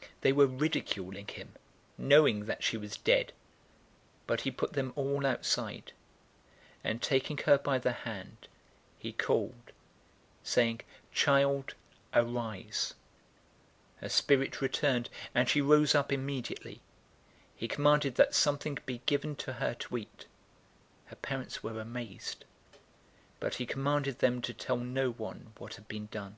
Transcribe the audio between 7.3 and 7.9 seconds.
her by the